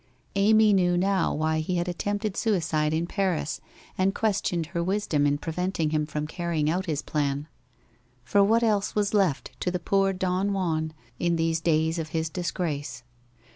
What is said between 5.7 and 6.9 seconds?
him from carry ing out